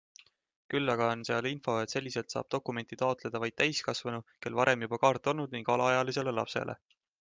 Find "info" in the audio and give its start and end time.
1.49-1.75